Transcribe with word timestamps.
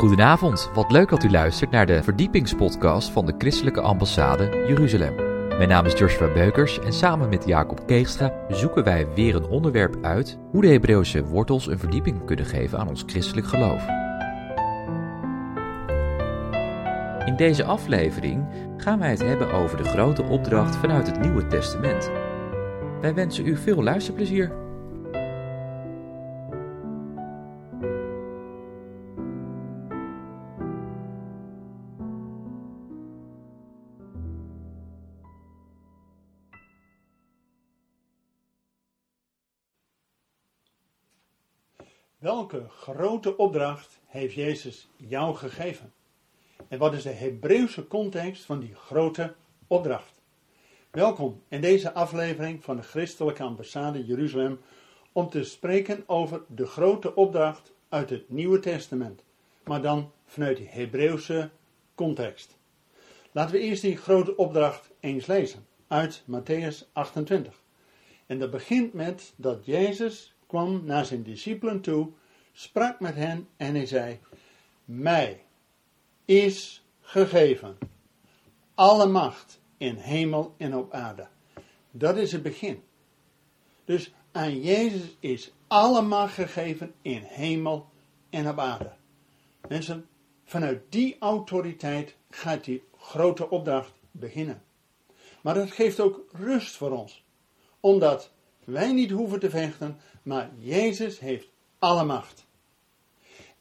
Goedenavond, 0.00 0.70
wat 0.74 0.90
leuk 0.90 1.08
dat 1.08 1.24
u 1.24 1.30
luistert 1.30 1.70
naar 1.70 1.86
de 1.86 2.02
verdiepingspodcast 2.02 3.10
van 3.10 3.26
de 3.26 3.34
Christelijke 3.38 3.80
Ambassade 3.80 4.64
Jeruzalem. 4.68 5.14
Mijn 5.48 5.68
naam 5.68 5.86
is 5.86 5.98
Joshua 5.98 6.32
Beukers 6.32 6.78
en 6.78 6.92
samen 6.92 7.28
met 7.28 7.46
Jacob 7.46 7.86
Keegstra 7.86 8.32
zoeken 8.48 8.84
wij 8.84 9.06
weer 9.14 9.34
een 9.34 9.46
onderwerp 9.46 9.96
uit 10.02 10.38
hoe 10.50 10.62
de 10.62 10.68
Hebreeuwse 10.68 11.24
wortels 11.24 11.66
een 11.66 11.78
verdieping 11.78 12.24
kunnen 12.24 12.44
geven 12.44 12.78
aan 12.78 12.88
ons 12.88 13.02
christelijk 13.06 13.46
geloof. 13.46 13.86
In 17.24 17.36
deze 17.36 17.64
aflevering 17.64 18.46
gaan 18.76 18.98
wij 18.98 19.10
het 19.10 19.22
hebben 19.22 19.52
over 19.52 19.76
de 19.76 19.84
grote 19.84 20.22
opdracht 20.22 20.76
vanuit 20.76 21.06
het 21.06 21.20
Nieuwe 21.20 21.46
Testament. 21.46 22.10
Wij 23.00 23.14
wensen 23.14 23.46
u 23.46 23.56
veel 23.56 23.82
luisterplezier. 23.82 24.69
Welke 42.20 42.68
grote 42.68 43.36
opdracht 43.36 44.00
heeft 44.06 44.34
Jezus 44.34 44.88
jou 44.96 45.36
gegeven? 45.36 45.92
En 46.68 46.78
wat 46.78 46.94
is 46.94 47.02
de 47.02 47.10
Hebreeuwse 47.10 47.86
context 47.86 48.44
van 48.44 48.60
die 48.60 48.74
grote 48.74 49.34
opdracht? 49.66 50.20
Welkom 50.90 51.42
in 51.48 51.60
deze 51.60 51.92
aflevering 51.92 52.64
van 52.64 52.76
de 52.76 52.82
Christelijke 52.82 53.42
Ambassade 53.42 54.04
Jeruzalem 54.04 54.60
om 55.12 55.28
te 55.28 55.44
spreken 55.44 56.02
over 56.06 56.42
de 56.48 56.66
grote 56.66 57.14
opdracht 57.14 57.72
uit 57.88 58.10
het 58.10 58.30
Nieuwe 58.30 58.58
Testament, 58.58 59.22
maar 59.64 59.82
dan 59.82 60.12
vanuit 60.26 60.56
die 60.56 60.68
Hebreeuwse 60.68 61.50
context. 61.94 62.56
Laten 63.32 63.54
we 63.54 63.60
eerst 63.60 63.82
die 63.82 63.96
grote 63.96 64.36
opdracht 64.36 64.90
eens 65.00 65.26
lezen 65.26 65.66
uit 65.86 66.22
Matthäus 66.30 66.92
28. 66.92 67.62
En 68.26 68.38
dat 68.38 68.50
begint 68.50 68.92
met 68.92 69.32
dat 69.36 69.66
Jezus 69.66 70.34
kwam 70.50 70.84
naar 70.84 71.04
zijn 71.04 71.22
discipelen 71.22 71.80
toe, 71.80 72.12
sprak 72.52 73.00
met 73.00 73.14
hen 73.14 73.48
en 73.56 73.74
hij 73.74 73.86
zei: 73.86 74.18
Mij 74.84 75.44
is 76.24 76.84
gegeven 77.00 77.78
alle 78.74 79.06
macht 79.06 79.60
in 79.76 79.96
hemel 79.96 80.54
en 80.56 80.76
op 80.76 80.92
aarde. 80.92 81.26
Dat 81.90 82.16
is 82.16 82.32
het 82.32 82.42
begin. 82.42 82.82
Dus 83.84 84.12
aan 84.32 84.60
Jezus 84.60 85.16
is 85.20 85.52
alle 85.66 86.02
macht 86.02 86.34
gegeven 86.34 86.94
in 87.02 87.22
hemel 87.22 87.88
en 88.30 88.48
op 88.48 88.58
aarde. 88.58 88.92
Mensen, 89.68 90.08
vanuit 90.44 90.82
die 90.88 91.16
autoriteit 91.18 92.16
gaat 92.30 92.64
die 92.64 92.82
grote 92.96 93.50
opdracht 93.50 93.92
beginnen. 94.10 94.62
Maar 95.42 95.54
dat 95.54 95.70
geeft 95.70 96.00
ook 96.00 96.24
rust 96.32 96.76
voor 96.76 96.90
ons. 96.90 97.24
Omdat 97.80 98.32
wij 98.64 98.92
niet 98.92 99.10
hoeven 99.10 99.40
te 99.40 99.50
vechten, 99.50 99.98
maar 100.22 100.50
Jezus 100.58 101.18
heeft 101.18 101.48
alle 101.78 102.04
macht. 102.04 102.46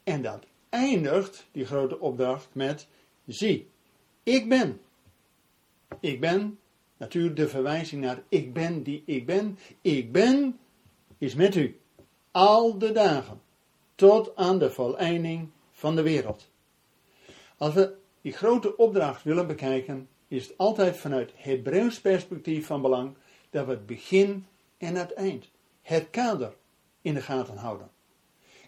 En 0.03 0.21
dat 0.21 0.45
eindigt, 0.69 1.47
die 1.51 1.66
grote 1.66 1.99
opdracht, 1.99 2.49
met: 2.53 2.88
Zie, 3.25 3.69
ik 4.23 4.49
ben. 4.49 4.81
Ik 5.99 6.19
ben, 6.19 6.59
natuurlijk 6.97 7.35
de 7.35 7.47
verwijzing 7.47 8.01
naar 8.01 8.23
ik 8.29 8.53
ben 8.53 8.83
die 8.83 9.03
ik 9.05 9.25
ben. 9.25 9.59
Ik 9.81 10.11
ben 10.11 10.59
is 11.17 11.35
met 11.35 11.55
u. 11.55 11.79
Al 12.31 12.77
de 12.77 12.91
dagen. 12.91 13.41
Tot 13.95 14.35
aan 14.35 14.59
de 14.59 14.71
voleinding 14.71 15.49
van 15.71 15.95
de 15.95 16.01
wereld. 16.01 16.49
Als 17.57 17.73
we 17.73 17.95
die 18.22 18.31
grote 18.31 18.78
opdracht 18.78 19.23
willen 19.23 19.47
bekijken, 19.47 20.07
is 20.28 20.47
het 20.47 20.57
altijd 20.57 20.97
vanuit 20.97 21.31
Hebreeuws 21.35 22.01
perspectief 22.01 22.66
van 22.66 22.81
belang 22.81 23.16
dat 23.50 23.66
we 23.66 23.72
het 23.72 23.85
begin 23.85 24.45
en 24.78 24.95
het 24.95 25.13
eind, 25.13 25.50
het 25.89 26.09
kader, 26.09 26.55
in 27.01 27.13
de 27.13 27.22
gaten 27.22 27.57
houden. 27.57 27.89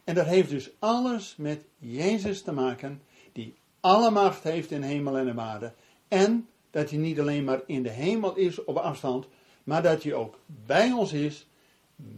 En 0.04 0.16
dat 0.16 0.26
heeft 0.26 0.50
dus 0.50 0.70
alles 0.80 1.36
met 1.36 1.66
Jezus 1.78 2.42
te 2.42 2.52
maken, 2.52 3.02
die 3.32 3.56
alle 3.80 4.12
macht 4.12 4.44
heeft 4.44 4.72
in 4.72 4.82
hemel 4.82 5.18
en 5.18 5.26
de 5.26 5.42
aarde. 5.42 5.74
En 6.08 6.48
dat 6.70 6.90
hij 6.90 7.00
niet 7.00 7.20
alleen 7.20 7.44
maar 7.44 7.62
in 7.66 7.84
de 7.84 7.90
hemel 7.90 8.36
is 8.36 8.64
op 8.64 8.78
afstand, 8.78 9.28
maar 9.64 9.84
dat 9.84 10.04
hij 10.04 10.14
ook 10.14 10.40
bij 10.46 10.92
ons 10.92 11.14
is, 11.14 11.48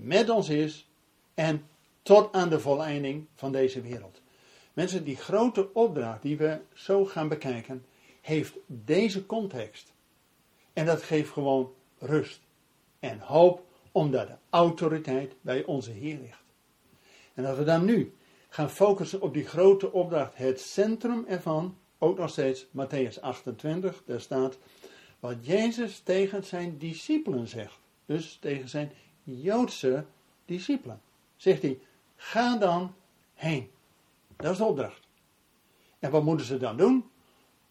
met 0.02 0.30
ons 0.30 0.50
is 0.50 0.90
en 1.34 1.66
tot 2.02 2.34
aan 2.34 2.50
de 2.50 2.60
voleinding 2.60 3.26
van 3.36 3.52
deze 3.52 3.82
wereld. 3.82 4.22
Mensen, 4.74 5.04
die 5.04 5.16
grote 5.16 5.74
opdracht 5.74 6.22
die 6.22 6.38
we 6.38 6.60
zo 6.74 7.06
gaan 7.06 7.28
bekijken, 7.28 7.86
heeft 8.22 8.54
deze 8.68 9.26
context. 9.26 9.94
En 10.74 10.86
dat 10.86 11.04
geeft 11.04 11.30
gewoon 11.30 11.74
rust 12.00 12.42
en 13.00 13.20
hoop, 13.20 13.66
omdat 13.94 14.28
de 14.28 14.36
autoriteit 14.50 15.36
bij 15.42 15.64
onze 15.64 15.92
Heer 15.92 16.18
ligt. 16.18 16.44
En 17.34 17.46
als 17.46 17.58
we 17.58 17.64
dan 17.64 17.86
nu 17.86 18.14
gaan 18.50 18.70
focussen 18.70 19.22
op 19.22 19.34
die 19.34 19.46
grote 19.46 19.92
opdracht, 19.92 20.36
het 20.36 20.62
centrum 20.62 21.26
ervan, 21.28 21.78
ook 21.98 22.18
nog 22.18 22.30
steeds 22.30 22.66
Matthäus 22.66 23.20
28, 23.22 24.04
daar 24.06 24.22
staat 24.22 24.58
wat 25.20 25.46
Jezus 25.46 26.00
tegen 26.00 26.44
zijn 26.44 26.78
discipelen 26.78 27.48
zegt. 27.48 27.80
Dus 28.06 28.38
tegen 28.42 28.70
zijn 28.70 28.92
Joodse 29.24 30.06
discipelen. 30.46 31.02
Zegt 31.36 31.62
hij, 31.62 31.80
ga 32.16 32.58
dan 32.58 32.94
heen. 33.34 33.70
Dat 34.36 34.52
is 34.52 34.58
de 34.58 34.64
opdracht. 34.64 35.08
En 36.00 36.12
wat 36.12 36.24
moeten 36.24 36.46
ze 36.46 36.58
dan 36.58 36.78
doen? 36.78 37.10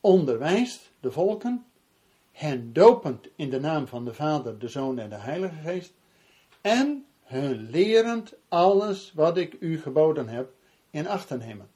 Onderwijst 0.00 0.92
de 1.00 1.10
volken, 1.10 1.64
hen 2.32 2.72
dopend 2.72 3.28
in 3.36 3.50
de 3.50 3.60
naam 3.60 3.86
van 3.86 4.04
de 4.04 4.14
Vader, 4.14 4.58
de 4.58 4.68
Zoon 4.68 4.98
en 4.98 5.08
de 5.08 5.16
Heilige 5.16 5.54
Geest, 5.54 5.92
en 6.62 7.06
hun 7.22 7.70
lerend 7.70 8.34
alles 8.48 9.12
wat 9.14 9.36
ik 9.36 9.56
u 9.60 9.80
geboden 9.80 10.28
heb 10.28 10.52
in 10.90 11.06
acht 11.06 11.26
te 11.26 11.36
nemen. 11.36 11.70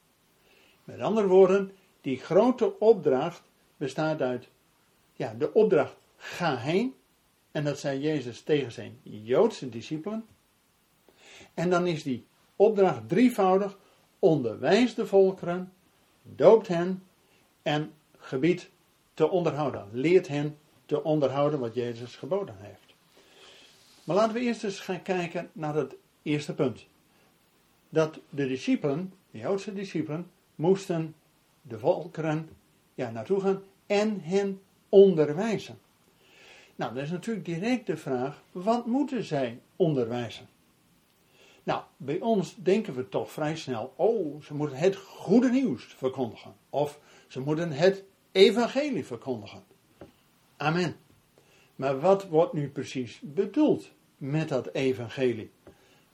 Met 0.85 1.01
andere 1.01 1.27
woorden, 1.27 1.73
die 2.01 2.19
grote 2.19 2.79
opdracht 2.79 3.43
bestaat 3.77 4.21
uit, 4.21 4.49
ja, 5.13 5.35
de 5.35 5.53
opdracht 5.53 5.97
ga 6.17 6.57
heen, 6.57 6.95
en 7.51 7.65
dat 7.65 7.79
zei 7.79 8.01
Jezus 8.01 8.41
tegen 8.41 8.73
zijn 8.73 8.99
Joodse 9.03 9.69
discipelen. 9.69 10.27
En 11.55 11.71
dan 11.71 11.87
is 11.87 12.03
die 12.03 12.27
opdracht 12.57 13.09
drievoudig, 13.09 13.79
onderwijs 14.19 14.95
de 14.95 15.07
volkeren, 15.07 15.73
doopt 16.23 16.69
hen 16.69 17.03
en 17.63 17.93
gebied 18.17 18.71
te 19.15 19.29
onderhouden. 19.31 19.89
Leert 19.93 20.29
hen 20.29 20.59
te 20.87 21.03
onderhouden 21.03 21.61
wat 21.61 21.75
Jezus 21.75 22.17
geboden 22.17 22.57
heeft. 22.59 22.86
Maar 24.07 24.17
laten 24.17 24.35
we 24.35 24.41
eerst 24.41 24.65
eens 24.65 24.81
gaan 24.81 25.03
kijken 25.03 25.51
naar 25.53 25.75
het 25.75 25.97
eerste 26.23 26.55
punt. 26.55 26.87
Dat 27.89 28.21
de 28.31 28.47
discipelen, 28.47 29.13
de 29.31 29.39
Joodse 29.39 29.73
discipelen, 29.73 30.31
moesten 30.55 31.15
de 31.63 31.79
volkeren 31.79 32.49
ja, 32.95 33.11
naartoe 33.11 33.41
gaan 33.41 33.63
en 33.87 34.21
hen 34.21 34.61
onderwijzen. 34.89 35.79
Nou, 36.77 36.95
dat 36.95 37.03
is 37.03 37.11
natuurlijk 37.11 37.47
direct 37.47 37.87
de 37.87 37.97
vraag, 37.97 38.43
wat 38.53 38.87
moeten 38.87 39.25
zij 39.25 39.61
onderwijzen? 39.77 40.49
Nou, 41.63 41.83
bij 41.97 42.21
ons 42.21 42.57
denken 42.57 42.95
we 42.95 43.09
toch 43.09 43.31
vrij 43.31 43.57
snel, 43.57 43.93
oh, 43.97 44.43
ze 44.43 44.55
moeten 44.55 44.77
het 44.77 44.97
goede 44.97 45.51
nieuws 45.51 45.85
verkondigen. 45.85 46.55
Of 46.71 47.01
ze 47.29 47.41
moeten 47.41 47.73
het 47.73 48.05
evangelie 48.33 49.07
verkondigen. 49.07 49.63
Amen. 50.57 50.97
Maar 51.77 52.01
wat 52.01 52.29
wordt 52.29 52.53
nu 52.53 52.69
precies 52.69 53.21
bedoeld 53.23 53.91
met 54.17 54.49
dat 54.49 54.67
evangelie? 54.73 55.51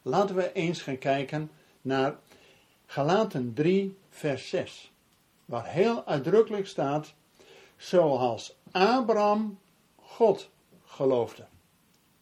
Laten 0.02 0.36
we 0.36 0.52
eens 0.52 0.82
gaan 0.82 0.98
kijken 0.98 1.50
naar 1.80 2.18
Galaten 2.86 3.52
3, 3.54 3.98
vers 4.08 4.48
6. 4.48 4.92
Waar 5.44 5.66
heel 5.66 6.04
uitdrukkelijk 6.04 6.66
staat, 6.66 7.14
zoals 7.76 8.56
Abraham 8.70 9.58
God 9.96 10.50
geloofde. 10.84 11.46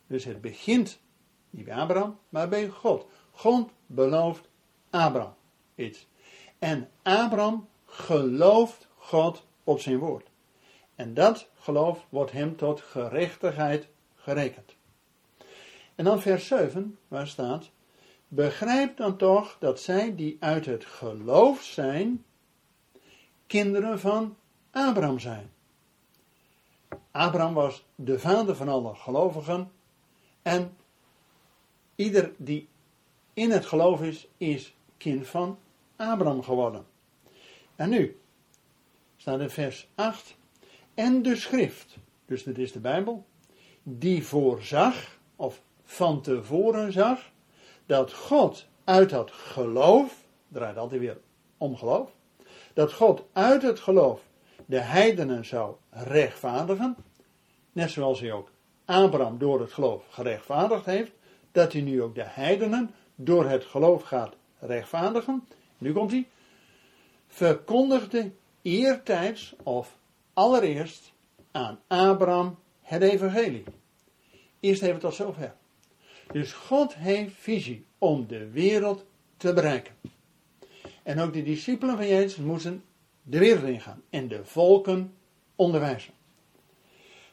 Dus 0.07 0.25
het 0.25 0.41
begint 0.41 1.01
niet 1.51 1.65
bij 1.65 1.75
Abraham, 1.75 2.19
maar 2.29 2.49
bij 2.49 2.69
God. 2.69 3.07
God 3.31 3.71
belooft 3.87 4.49
Abraham 4.91 5.35
iets. 5.75 6.07
En 6.59 6.91
Abraham 7.03 7.69
gelooft 7.85 8.89
God 8.97 9.45
op 9.65 9.81
zijn 9.81 9.99
woord. 9.99 10.30
En 11.01 11.15
dat 11.15 11.49
geloof 11.55 12.07
wordt 12.09 12.33
hem 12.33 12.57
tot 12.57 12.81
gerechtigheid 12.81 13.89
gerekend. 14.17 14.77
En 15.95 16.05
dan 16.05 16.21
vers 16.21 16.47
7, 16.47 16.99
waar 17.09 17.27
staat: 17.27 17.71
Begrijp 18.29 18.97
dan 18.97 19.17
toch 19.17 19.57
dat 19.59 19.81
zij 19.81 20.15
die 20.15 20.37
uit 20.41 20.67
het 20.67 20.85
geloof 20.85 21.63
zijn, 21.63 22.25
kinderen 23.47 24.01
van 24.01 24.37
Abraham 24.71 25.19
zijn. 25.19 25.53
Abraham 27.11 27.55
was 27.55 27.87
de 27.95 28.19
vader 28.19 28.57
van 28.57 28.69
alle 28.69 28.95
gelovigen 28.95 29.73
en 30.43 30.77
ieder 31.95 32.33
die 32.37 32.69
in 33.33 33.51
het 33.51 33.67
geloof 33.67 34.03
is, 34.03 34.29
is 34.37 34.75
kind 34.97 35.27
van 35.27 35.59
Abraham 35.97 36.43
geworden. 36.43 36.87
En 37.77 37.91
nu 37.91 38.21
staat 39.17 39.41
in 39.41 39.51
vers 39.51 39.89
8. 39.95 40.39
En 41.01 41.23
de 41.23 41.37
schrift, 41.37 41.97
dus 42.27 42.45
dat 42.45 42.59
is 42.59 42.73
de 42.73 42.81
Bijbel, 42.81 43.27
die 43.83 44.27
voorzag, 44.27 45.19
of 45.37 45.63
van 45.85 46.21
tevoren 46.21 46.93
zag, 46.93 47.31
dat 47.87 48.13
God 48.13 48.67
uit 48.85 49.11
dat 49.11 49.31
geloof, 49.31 50.25
draait 50.49 50.77
altijd 50.77 51.01
weer 51.01 51.19
om 51.59 51.77
geloof, 51.77 52.11
dat 52.73 52.93
God 52.93 53.23
uit 53.33 53.63
het 53.63 53.81
geloof 53.81 54.21
de 54.67 54.81
heidenen 54.81 55.45
zou 55.45 55.75
rechtvaardigen, 55.91 56.97
net 57.73 57.91
zoals 57.91 58.21
hij 58.21 58.33
ook 58.33 58.51
Abraham 58.85 59.39
door 59.39 59.61
het 59.61 59.73
geloof 59.73 60.05
gerechtvaardigd 60.11 60.85
heeft, 60.85 61.13
dat 61.53 61.73
hij 61.73 61.83
nu 61.83 62.03
ook 62.03 62.15
de 62.15 62.27
heidenen 62.27 62.91
door 63.15 63.49
het 63.49 63.65
geloof 63.65 64.03
gaat 64.03 64.35
rechtvaardigen. 64.59 65.49
Nu 65.79 65.93
komt 65.93 66.11
hij. 66.11 66.29
Verkondigde 67.27 68.33
eertijds 68.63 69.55
of 69.63 69.99
allereerst 70.41 71.13
aan 71.51 71.81
Abraham 71.87 72.59
het 72.83 73.03
evangelie. 73.03 73.65
Eerst 74.61 74.83
even 74.83 75.01
tot 75.01 75.15
zover. 75.15 75.55
Dus 76.33 76.53
God 76.53 76.95
heeft 76.95 77.35
visie 77.35 77.87
om 77.99 78.27
de 78.27 78.51
wereld 78.51 79.05
te 79.37 79.53
bereiken. 79.53 79.95
En 81.03 81.21
ook 81.21 81.33
de 81.33 81.43
discipelen 81.43 81.97
van 81.97 82.07
Jezus 82.07 82.37
moesten 82.37 82.85
de 83.23 83.39
wereld 83.39 83.65
ingaan 83.65 84.03
en 84.11 84.29
de 84.29 84.45
volken 84.45 85.15
onderwijzen. 85.57 86.13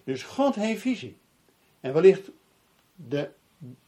Dus 0.03 0.23
God 0.23 0.55
heeft 0.55 0.81
visie. 0.81 1.17
En 1.79 1.93
wellicht 1.93 2.31
de 2.95 3.29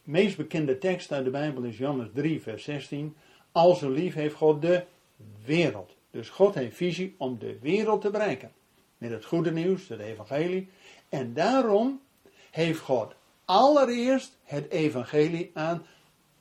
meest 0.02 0.36
bekende 0.36 0.78
tekst 0.78 1.12
uit 1.12 1.24
de 1.24 1.30
Bijbel 1.30 1.62
is 1.62 1.78
Johannes 1.78 2.08
3, 2.14 2.42
vers 2.42 2.64
16. 2.64 3.16
Al 3.52 3.74
zo 3.74 3.90
lief 3.90 4.14
heeft 4.14 4.34
God 4.34 4.62
de 4.62 4.84
wereld. 5.44 5.96
Dus 6.10 6.28
God 6.28 6.54
heeft 6.54 6.76
visie 6.76 7.14
om 7.18 7.38
de 7.38 7.58
wereld 7.58 8.00
te 8.00 8.10
bereiken. 8.10 8.52
Met 9.00 9.10
het 9.10 9.24
goede 9.24 9.52
nieuws, 9.52 9.88
het 9.88 10.00
evangelie. 10.00 10.68
En 11.08 11.34
daarom 11.34 12.00
heeft 12.50 12.80
God 12.80 13.14
allereerst 13.44 14.36
het 14.44 14.70
evangelie 14.70 15.50
aan 15.54 15.86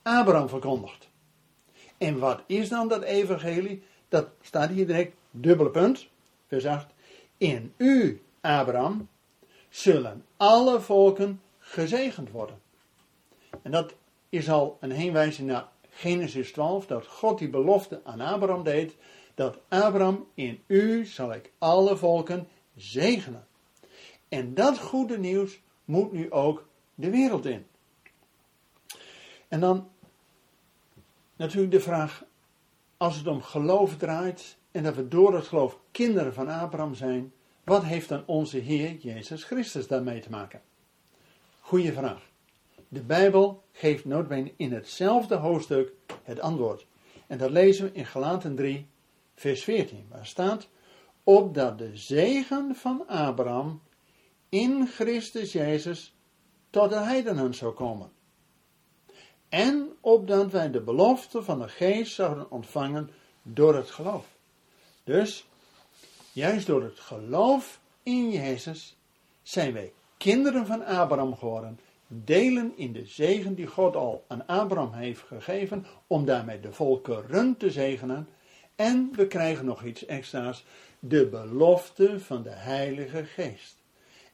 Abraham 0.01 0.49
verkondigd. 0.49 1.07
En 1.97 2.19
wat 2.19 2.41
is 2.45 2.69
dan 2.69 2.87
dat 2.87 3.03
evangelie? 3.03 3.83
Dat 4.09 4.27
staat 4.41 4.69
hier 4.69 4.87
direct, 4.87 5.15
dubbele 5.31 5.69
punt, 5.69 6.07
vers 6.47 6.65
8. 6.65 6.87
In 7.37 7.73
u, 7.77 8.21
Abraham, 8.41 9.07
zullen 9.69 10.25
alle 10.37 10.79
volken 10.79 11.41
gezegend 11.59 12.31
worden. 12.31 12.61
En 13.61 13.71
dat 13.71 13.93
is 14.29 14.49
al 14.49 14.77
een 14.79 14.91
heenwijzing 14.91 15.47
naar 15.47 15.67
Genesis 15.89 16.51
12, 16.51 16.85
dat 16.85 17.07
God 17.07 17.39
die 17.39 17.49
belofte 17.49 18.01
aan 18.03 18.21
Abraham 18.21 18.63
deed, 18.63 18.95
dat 19.39 19.59
Abraham 19.67 20.27
in 20.33 20.59
u 20.67 21.05
zal 21.05 21.33
ik 21.33 21.51
alle 21.57 21.97
volken 21.97 22.47
zegenen. 22.75 23.47
En 24.29 24.53
dat 24.53 24.79
goede 24.79 25.19
nieuws 25.19 25.61
moet 25.85 26.11
nu 26.11 26.31
ook 26.31 26.67
de 26.95 27.09
wereld 27.09 27.45
in. 27.45 27.65
En 29.47 29.59
dan 29.59 29.89
natuurlijk 31.35 31.71
de 31.71 31.79
vraag, 31.79 32.23
als 32.97 33.17
het 33.17 33.27
om 33.27 33.41
geloof 33.41 33.97
draait 33.97 34.57
en 34.71 34.83
dat 34.83 34.95
we 34.95 35.07
door 35.07 35.33
het 35.33 35.47
geloof 35.47 35.79
kinderen 35.91 36.33
van 36.33 36.47
Abraham 36.47 36.95
zijn, 36.95 37.33
wat 37.63 37.83
heeft 37.83 38.09
dan 38.09 38.23
onze 38.25 38.57
Heer 38.57 38.95
Jezus 38.95 39.43
Christus 39.43 39.87
daarmee 39.87 40.19
te 40.19 40.29
maken? 40.29 40.61
Goeie 41.59 41.93
vraag. 41.93 42.29
De 42.87 43.01
Bijbel 43.01 43.63
geeft 43.71 44.05
noodbeen 44.05 44.53
in 44.55 44.73
hetzelfde 44.73 45.35
hoofdstuk 45.35 45.93
het 46.23 46.39
antwoord. 46.39 46.85
En 47.27 47.37
dat 47.37 47.51
lezen 47.51 47.85
we 47.85 47.91
in 47.91 48.05
Galaten 48.05 48.55
3, 48.55 48.87
vers 49.39 49.63
14, 49.63 50.05
waar 50.09 50.25
staat: 50.25 50.67
Opdat 51.23 51.77
de 51.77 51.97
zegen 51.97 52.75
van 52.75 53.07
Abraham 53.07 53.81
in 54.49 54.87
Christus 54.87 55.51
Jezus 55.51 56.13
tot 56.69 56.89
de 56.89 56.95
heidenen 56.95 57.53
zou 57.53 57.73
komen. 57.73 58.11
En 59.49 59.89
opdat 60.01 60.51
wij 60.51 60.71
de 60.71 60.81
belofte 60.81 61.43
van 61.43 61.59
de 61.59 61.69
geest 61.69 62.13
zouden 62.13 62.51
ontvangen 62.51 63.09
door 63.41 63.75
het 63.75 63.89
geloof. 63.89 64.25
Dus, 65.03 65.47
juist 66.31 66.67
door 66.67 66.83
het 66.83 66.99
geloof 66.99 67.79
in 68.03 68.29
Jezus 68.31 68.97
zijn 69.43 69.73
wij 69.73 69.93
kinderen 70.17 70.65
van 70.65 70.85
Abraham 70.85 71.35
geworden, 71.35 71.79
delen 72.07 72.73
in 72.75 72.93
de 72.93 73.05
zegen 73.05 73.55
die 73.55 73.67
God 73.67 73.95
al 73.95 74.25
aan 74.27 74.47
Abraham 74.47 74.93
heeft 74.93 75.21
gegeven, 75.21 75.85
om 76.07 76.25
daarmee 76.25 76.59
de 76.59 76.73
volkeren 76.73 77.57
te 77.57 77.71
zegenen. 77.71 78.27
En 78.79 79.11
we 79.15 79.27
krijgen 79.27 79.65
nog 79.65 79.83
iets 79.83 80.05
extra's, 80.05 80.65
de 80.99 81.27
belofte 81.27 82.19
van 82.19 82.43
de 82.43 82.49
Heilige 82.49 83.25
Geest. 83.25 83.75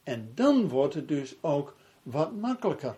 En 0.03 0.31
dan 0.35 0.69
wordt 0.69 0.93
het 0.93 1.07
dus 1.07 1.35
ook 1.41 1.75
wat 2.03 2.35
makkelijker 2.35 2.97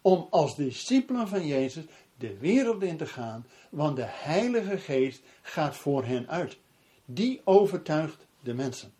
om 0.00 0.26
als 0.30 0.56
discipelen 0.56 1.28
van 1.28 1.46
Jezus 1.46 1.84
de 2.16 2.38
wereld 2.38 2.82
in 2.82 2.96
te 2.96 3.06
gaan, 3.06 3.46
want 3.70 3.96
de 3.96 4.06
Heilige 4.06 4.78
Geest 4.78 5.22
gaat 5.42 5.76
voor 5.76 6.04
hen 6.04 6.28
uit. 6.28 6.58
Die 7.04 7.40
overtuigt 7.44 8.26
de 8.40 8.54
mensen. 8.54 8.92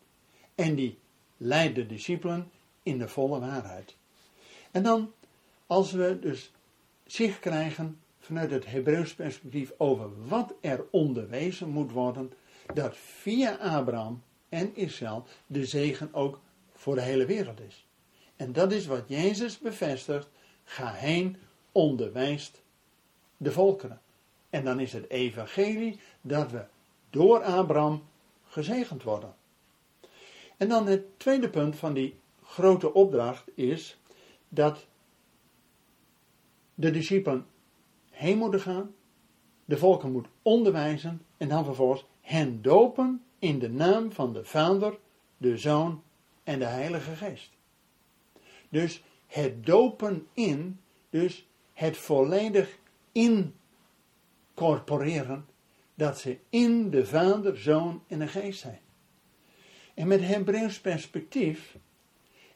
En 0.54 0.74
die 0.74 0.98
leidt 1.36 1.74
de 1.74 1.86
discipelen 1.86 2.50
in 2.82 2.98
de 2.98 3.08
volle 3.08 3.40
waarheid. 3.40 3.96
En 4.70 4.82
dan, 4.82 5.12
als 5.66 5.92
we 5.92 6.18
dus 6.20 6.52
zicht 7.04 7.40
krijgen 7.40 8.00
vanuit 8.26 8.50
het 8.50 8.66
Hebreeuws 8.66 9.14
perspectief 9.14 9.72
over 9.76 10.26
wat 10.28 10.54
er 10.60 10.84
onderwezen 10.90 11.68
moet 11.68 11.92
worden, 11.92 12.32
dat 12.74 12.96
via 12.96 13.54
Abraham 13.54 14.22
en 14.48 14.76
Israël 14.76 15.26
de 15.46 15.64
zegen 15.64 16.14
ook 16.14 16.40
voor 16.72 16.94
de 16.94 17.00
hele 17.00 17.26
wereld 17.26 17.60
is. 17.60 17.86
En 18.36 18.52
dat 18.52 18.72
is 18.72 18.86
wat 18.86 19.02
Jezus 19.06 19.58
bevestigt. 19.58 20.28
Ga 20.64 20.92
heen, 20.92 21.36
onderwijst 21.72 22.62
de 23.36 23.52
volkeren. 23.52 24.00
En 24.50 24.64
dan 24.64 24.80
is 24.80 24.92
het 24.92 25.10
evangelie 25.10 26.00
dat 26.20 26.50
we 26.50 26.64
door 27.10 27.42
Abraham 27.42 28.04
gezegend 28.48 29.02
worden. 29.02 29.34
En 30.56 30.68
dan 30.68 30.86
het 30.86 31.18
tweede 31.18 31.50
punt 31.50 31.76
van 31.76 31.94
die 31.94 32.18
grote 32.42 32.92
opdracht 32.92 33.44
is 33.54 33.98
dat 34.48 34.86
de 36.74 36.90
discipelen 36.90 37.46
heen 38.16 38.38
moeten 38.38 38.60
gaan, 38.60 38.94
de 39.64 39.78
volken 39.78 40.12
moet 40.12 40.26
onderwijzen 40.42 41.22
en 41.36 41.48
dan 41.48 41.64
vervolgens 41.64 42.04
hen 42.20 42.62
dopen 42.62 43.24
in 43.38 43.58
de 43.58 43.70
naam 43.70 44.12
van 44.12 44.32
de 44.32 44.44
Vader, 44.44 44.98
de 45.36 45.58
Zoon 45.58 46.02
en 46.44 46.58
de 46.58 46.64
Heilige 46.64 47.16
Geest. 47.16 47.50
Dus 48.68 49.02
het 49.26 49.66
dopen 49.66 50.26
in, 50.32 50.80
dus 51.10 51.48
het 51.72 51.96
volledig 51.96 52.78
incorporeren, 54.54 55.46
dat 55.94 56.18
ze 56.18 56.38
in 56.50 56.90
de 56.90 57.06
Vader, 57.06 57.58
Zoon 57.58 58.02
en 58.06 58.18
de 58.18 58.28
Geest 58.28 58.60
zijn. 58.60 58.80
En 59.94 60.06
met 60.06 60.20
Hebreeuws 60.20 60.80
perspectief 60.80 61.76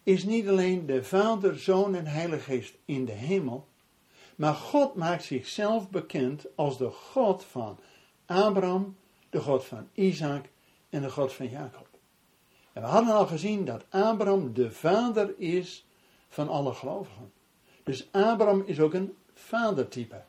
is 0.03 0.25
niet 0.25 0.49
alleen 0.49 0.87
de 0.87 1.05
Vader, 1.05 1.59
Zoon 1.59 1.95
en 1.95 2.07
Heilige 2.07 2.43
Geest 2.43 2.75
in 2.85 3.05
de 3.05 3.13
hemel, 3.13 3.69
maar 4.41 4.55
God 4.55 4.95
maakt 4.95 5.25
zichzelf 5.25 5.91
bekend 5.91 6.47
als 6.55 6.79
de 6.79 6.91
God 6.91 7.45
van 7.45 7.79
Abraham, 8.27 8.97
de 9.31 9.41
God 9.41 9.65
van 9.65 9.89
Isaac 9.93 10.49
en 10.91 11.03
de 11.03 11.11
God 11.11 11.33
van 11.33 11.49
Jacob. 11.49 11.89
En 12.73 12.83
we 12.83 12.89
hadden 12.89 13.15
al 13.15 13.27
gezien 13.27 13.65
dat 13.65 13.85
Abraham 13.91 14.53
de 14.53 14.71
vader 14.71 15.35
is 15.39 15.87
van 16.29 16.49
alle 16.49 16.75
gelovigen. 16.75 17.33
Dus 17.83 18.09
Abraham 18.13 18.63
is 18.67 18.81
ook 18.81 18.95
een 18.95 19.15
vadertype. 19.33 20.23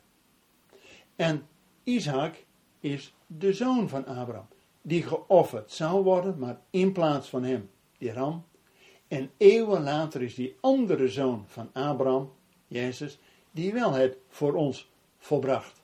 En 1.15 1.48
Isaac 1.84 2.46
is 2.80 3.13
de 3.27 3.53
zoon 3.53 3.89
van 3.89 4.06
Abraham, 4.06 4.48
die 4.82 5.03
geofferd 5.03 5.72
zou 5.72 6.03
worden, 6.03 6.39
maar 6.39 6.60
in 6.70 6.91
plaats 6.91 7.30
van 7.30 7.44
hem, 7.44 7.70
die 7.98 8.13
ram. 8.13 8.46
En 9.08 9.32
eeuwen 9.38 9.84
later 9.84 10.22
is 10.22 10.36
die 10.36 10.58
andere 10.60 11.10
zoon 11.10 11.44
van 11.48 11.70
Abraham, 11.74 12.32
Jezus, 12.68 13.20
die 13.51 13.74
wel 13.74 13.91
het 13.91 14.17
voor 14.29 14.53
ons 14.53 14.89
volbracht. 15.17 15.81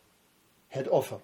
Het 0.67 0.89
offer. 0.89 1.19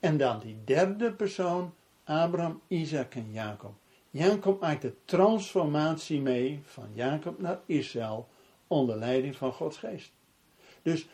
En 0.00 0.16
dan 0.16 0.38
die 0.38 0.56
derde 0.64 1.12
persoon, 1.12 1.74
Abraham, 2.04 2.60
Isaac 2.66 3.14
en 3.14 3.32
Jacob. 3.32 3.74
Jacob 4.10 4.60
maakt 4.60 4.82
de 4.82 4.94
transformatie 5.04 6.20
mee 6.20 6.60
van 6.64 6.88
Jacob 6.94 7.38
naar 7.38 7.60
Israël 7.66 8.28
onder 8.66 8.96
leiding 8.96 9.36
van 9.36 9.52
Gods 9.52 9.76
geest. 9.76 10.12
Dus 10.82 11.08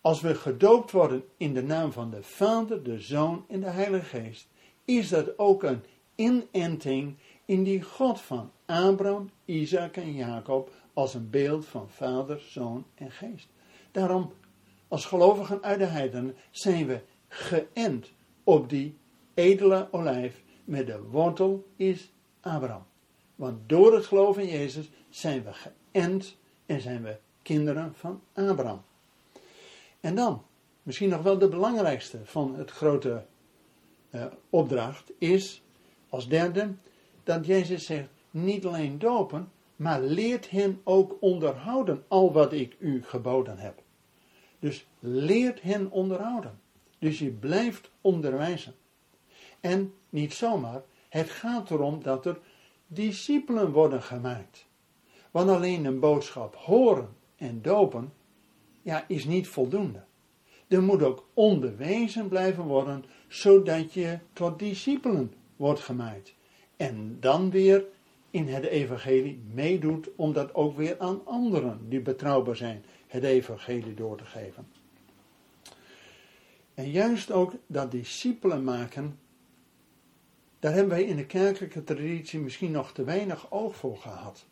als 0.00 0.20
we 0.20 0.34
gedoopt 0.34 0.90
worden 0.90 1.24
in 1.36 1.54
de 1.54 1.62
naam 1.62 1.92
van 1.92 2.10
de 2.10 2.22
Vader, 2.22 2.82
de 2.82 3.00
Zoon 3.00 3.44
en 3.48 3.60
de 3.60 3.70
Heilige 3.70 4.04
Geest, 4.04 4.48
is 4.84 5.08
dat 5.08 5.38
ook 5.38 5.62
een 5.62 5.84
inenting 6.14 7.16
in 7.44 7.62
die 7.62 7.82
God 7.82 8.20
van 8.20 8.50
Abraham, 8.66 9.30
Isaac 9.44 9.96
en 9.96 10.14
Jacob 10.14 10.70
als 10.94 11.14
een 11.14 11.30
beeld 11.30 11.66
van 11.66 11.88
Vader, 11.88 12.40
Zoon 12.40 12.84
en 12.94 13.10
Geest. 13.10 13.48
Daarom, 13.90 14.32
als 14.88 15.04
gelovigen 15.04 15.62
uit 15.62 15.78
de 15.78 15.84
heidenen, 15.84 16.36
zijn 16.50 16.86
we 16.86 17.00
geënt 17.28 18.12
op 18.44 18.68
die 18.68 18.96
edele 19.34 19.88
olijf 19.90 20.42
met 20.64 20.86
de 20.86 21.02
wortel 21.02 21.66
is 21.76 22.12
Abraham. 22.40 22.84
Want 23.34 23.68
door 23.68 23.94
het 23.94 24.06
geloof 24.06 24.38
in 24.38 24.48
Jezus 24.48 24.90
zijn 25.10 25.44
we 25.44 25.50
geënt 25.52 26.36
en 26.66 26.80
zijn 26.80 27.02
we 27.02 27.16
kinderen 27.42 27.94
van 27.94 28.20
Abraham. 28.32 28.82
En 30.00 30.14
dan, 30.14 30.42
misschien 30.82 31.08
nog 31.08 31.22
wel 31.22 31.38
de 31.38 31.48
belangrijkste 31.48 32.18
van 32.24 32.54
het 32.54 32.70
grote 32.70 33.24
uh, 34.10 34.24
opdracht, 34.50 35.12
is 35.18 35.62
als 36.08 36.28
derde 36.28 36.74
dat 37.22 37.46
Jezus 37.46 37.86
zegt: 37.86 38.08
niet 38.30 38.66
alleen 38.66 38.98
dopen, 38.98 39.52
maar 39.76 40.00
leert 40.00 40.50
hen 40.50 40.80
ook 40.84 41.16
onderhouden 41.20 42.04
al 42.08 42.32
wat 42.32 42.52
ik 42.52 42.76
u 42.78 43.02
geboden 43.02 43.58
heb. 43.58 43.82
Dus 44.58 44.86
leert 44.98 45.62
hen 45.62 45.90
onderhouden. 45.90 46.60
Dus 46.98 47.18
je 47.18 47.30
blijft 47.30 47.90
onderwijzen. 48.00 48.74
En 49.60 49.94
niet 50.10 50.34
zomaar, 50.34 50.82
het 51.08 51.30
gaat 51.30 51.70
erom 51.70 52.02
dat 52.02 52.26
er 52.26 52.38
discipelen 52.86 53.72
worden 53.72 54.02
gemaakt. 54.02 54.66
Want 55.30 55.50
alleen 55.50 55.84
een 55.84 56.00
boodschap 56.00 56.54
horen 56.56 57.08
en 57.36 57.62
dopen, 57.62 58.12
ja, 58.82 59.04
is 59.08 59.24
niet 59.24 59.48
voldoende. 59.48 60.04
Er 60.68 60.82
moet 60.82 61.02
ook 61.02 61.28
onderwezen 61.34 62.28
blijven 62.28 62.64
worden, 62.64 63.04
zodat 63.28 63.92
je 63.92 64.18
tot 64.32 64.58
discipelen 64.58 65.34
wordt 65.56 65.80
gemaakt. 65.80 66.34
En 66.76 67.16
dan 67.20 67.50
weer 67.50 67.84
in 68.34 68.48
het 68.48 68.64
evangelie 68.64 69.42
meedoet 69.52 70.08
om 70.16 70.32
dat 70.32 70.54
ook 70.54 70.76
weer 70.76 70.98
aan 70.98 71.26
anderen 71.26 71.88
die 71.88 72.00
betrouwbaar 72.00 72.56
zijn, 72.56 72.84
het 73.06 73.24
evangelie 73.24 73.94
door 73.94 74.16
te 74.16 74.24
geven. 74.24 74.66
En 76.74 76.90
juist 76.90 77.30
ook 77.30 77.52
dat 77.66 77.90
discipelen 77.90 78.64
maken, 78.64 79.18
daar 80.58 80.72
hebben 80.72 80.92
wij 80.92 81.04
in 81.04 81.16
de 81.16 81.26
kerkelijke 81.26 81.84
traditie 81.84 82.40
misschien 82.40 82.70
nog 82.70 82.92
te 82.92 83.04
weinig 83.04 83.50
oog 83.52 83.76
voor 83.76 83.96
gehad. 83.96 84.46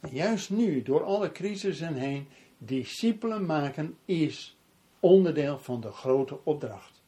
En 0.00 0.10
juist 0.12 0.50
nu, 0.50 0.82
door 0.82 1.04
alle 1.04 1.32
crisissen 1.32 1.94
heen, 1.94 2.28
discipelen 2.58 3.46
maken 3.46 3.96
is 4.04 4.56
onderdeel 5.00 5.58
van 5.58 5.80
de 5.80 5.90
grote 5.92 6.38
opdracht. 6.44 7.02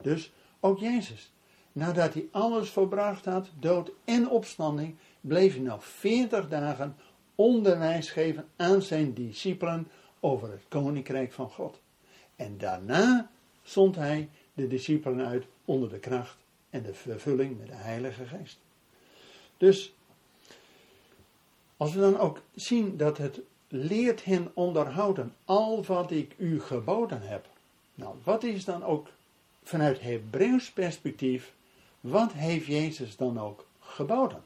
Dus 0.00 0.32
ook 0.60 0.78
Jezus, 0.78 1.32
nadat 1.72 2.14
hij 2.14 2.28
alles 2.30 2.70
volbracht 2.70 3.24
had, 3.24 3.50
dood 3.58 3.92
en 4.04 4.28
opstanding, 4.28 4.96
bleef 5.22 5.54
hij 5.54 5.62
nog 5.62 5.84
veertig 5.84 6.48
dagen 6.48 6.96
onderwijs 7.34 8.10
geven 8.10 8.48
aan 8.56 8.82
zijn 8.82 9.14
discipelen 9.14 9.88
over 10.20 10.50
het 10.50 10.62
koninkrijk 10.68 11.32
van 11.32 11.50
God. 11.50 11.80
En 12.36 12.58
daarna 12.58 13.30
zond 13.62 13.96
hij 13.96 14.30
de 14.54 14.66
discipelen 14.66 15.26
uit 15.26 15.44
onder 15.64 15.88
de 15.88 15.98
kracht 15.98 16.36
en 16.70 16.82
de 16.82 16.94
vervulling 16.94 17.58
met 17.58 17.66
de 17.66 17.74
Heilige 17.74 18.26
Geest. 18.26 18.58
Dus, 19.56 19.94
als 21.76 21.92
we 21.92 22.00
dan 22.00 22.18
ook 22.18 22.40
zien 22.54 22.96
dat 22.96 23.18
het 23.18 23.40
leert 23.68 24.24
hen 24.24 24.50
onderhouden 24.54 25.34
al 25.44 25.84
wat 25.84 26.10
ik 26.10 26.34
u 26.36 26.60
geboden 26.60 27.22
heb. 27.22 27.48
Nou, 27.94 28.16
wat 28.24 28.42
is 28.42 28.64
dan 28.64 28.84
ook 28.84 29.08
vanuit 29.62 30.00
Hebreeuws 30.00 30.70
perspectief, 30.70 31.52
wat 32.00 32.32
heeft 32.32 32.66
Jezus 32.66 33.16
dan 33.16 33.40
ook 33.40 33.66
geboden? 33.80 34.42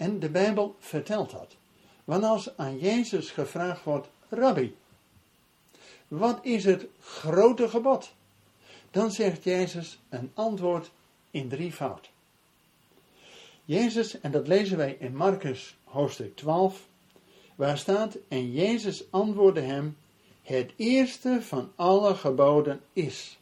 En 0.00 0.18
de 0.18 0.30
Bijbel 0.30 0.76
vertelt 0.78 1.30
dat. 1.30 1.56
Want 2.04 2.24
als 2.24 2.56
aan 2.56 2.78
Jezus 2.78 3.30
gevraagd 3.30 3.84
wordt, 3.84 4.08
Rabbi, 4.28 4.76
wat 6.08 6.38
is 6.42 6.64
het 6.64 6.86
grote 7.00 7.68
gebod? 7.68 8.12
Dan 8.90 9.10
zegt 9.10 9.44
Jezus 9.44 9.98
een 10.08 10.30
antwoord 10.34 10.90
in 11.30 11.48
drie 11.48 11.72
fout. 11.72 12.10
Jezus, 13.64 14.20
en 14.20 14.30
dat 14.30 14.46
lezen 14.46 14.76
wij 14.76 14.96
in 14.98 15.16
Marcus 15.16 15.76
hoofdstuk 15.84 16.36
12, 16.36 16.86
waar 17.54 17.78
staat, 17.78 18.16
en 18.28 18.52
Jezus 18.52 19.04
antwoordde 19.10 19.60
hem, 19.60 19.96
het 20.42 20.72
eerste 20.76 21.38
van 21.42 21.72
alle 21.74 22.14
geboden 22.14 22.80
is, 22.92 23.38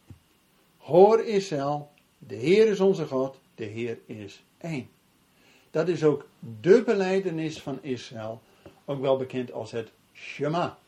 hoor 0.78 1.24
Israël, 1.24 1.90
de 2.18 2.36
Heer 2.36 2.66
is 2.66 2.80
onze 2.80 3.06
God, 3.06 3.38
de 3.54 3.64
Heer 3.64 3.98
is 4.06 4.42
één. 4.58 4.96
Dat 5.70 5.88
is 5.88 6.04
ook 6.04 6.26
de 6.60 6.82
beleidenis 6.82 7.60
van 7.60 7.78
Israël, 7.82 8.40
ook 8.84 9.00
wel 9.00 9.16
bekend 9.16 9.52
als 9.52 9.70
het 9.70 9.90
Shema. 10.12 10.78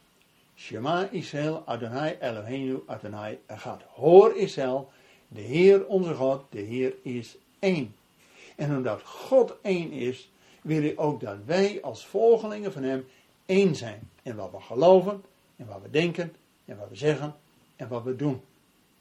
Shema 0.56 1.08
Israël, 1.10 1.62
Adonai 1.66 2.16
Eloheinu, 2.20 2.82
Adonai 2.86 3.38
Echad. 3.46 3.82
Hoor 3.82 4.36
Israël, 4.36 4.90
de 5.28 5.40
Heer 5.40 5.86
onze 5.86 6.14
God, 6.14 6.44
de 6.50 6.60
Heer 6.60 6.94
is 7.02 7.36
één. 7.58 7.94
En 8.56 8.76
omdat 8.76 9.02
God 9.02 9.54
één 9.62 9.92
is, 9.92 10.30
wil 10.62 10.80
hij 10.80 10.96
ook 10.96 11.20
dat 11.20 11.36
wij 11.44 11.82
als 11.82 12.06
volgelingen 12.06 12.72
van 12.72 12.82
Hem 12.82 13.06
één 13.46 13.76
zijn. 13.76 14.10
In 14.22 14.36
wat 14.36 14.50
we 14.50 14.60
geloven, 14.60 15.22
in 15.56 15.66
wat 15.66 15.82
we 15.82 15.90
denken, 15.90 16.36
in 16.64 16.76
wat 16.76 16.88
we 16.88 16.96
zeggen 16.96 17.36
en 17.76 17.88
wat 17.88 18.02
we 18.02 18.16
doen. 18.16 18.40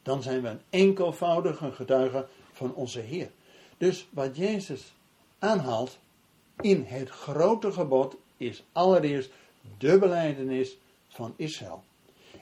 Dan 0.02 0.22
zijn 0.24 0.42
we 0.42 0.48
een 0.48 0.62
enkelvoudige 0.70 1.72
getuige 1.72 2.28
van 2.52 2.74
onze 2.74 3.00
Heer. 3.00 3.30
Dus 3.78 4.08
wat 4.12 4.38
Jezus 4.38 4.94
aanhaalt 5.40 5.98
in 6.62 6.84
het 6.88 7.10
grote 7.10 7.72
gebod 7.72 8.16
is 8.38 8.64
allereerst 8.72 9.32
de 9.78 10.00
beleidenis 10.00 10.78
van 11.08 11.34
Israël. 11.36 11.84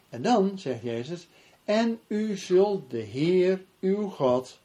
En 0.10 0.22
dan 0.22 0.60
zegt 0.60 0.82
Jezus, 0.82 1.28
en 1.64 2.00
u 2.08 2.38
zult 2.38 2.92
de 2.92 2.98
Heer, 2.98 3.64
uw 3.80 4.10
God, 4.10 4.60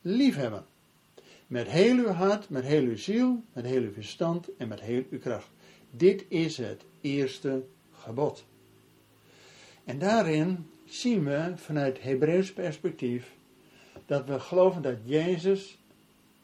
liefhebben. 0.00 0.64
Met 1.46 1.68
heel 1.68 1.96
uw 1.96 2.08
hart, 2.08 2.48
met 2.48 2.64
heel 2.64 2.82
uw 2.82 2.96
ziel, 2.96 3.42
met 3.52 3.64
heel 3.64 3.82
uw 3.82 3.92
verstand 3.92 4.56
en 4.56 4.68
met 4.68 4.80
heel 4.80 5.04
uw 5.10 5.18
kracht. 5.18 5.48
Dit 5.90 6.24
is 6.28 6.56
het 6.56 6.84
eerste 7.00 7.64
gebod. 7.92 8.44
En 9.84 9.98
daarin 9.98 10.70
zien 10.84 11.24
we 11.24 11.52
vanuit 11.56 12.02
Hebreeuws 12.02 12.52
perspectief 12.52 13.34
dat 14.06 14.26
we 14.26 14.40
geloven 14.40 14.82
dat 14.82 14.96
Jezus 15.04 15.78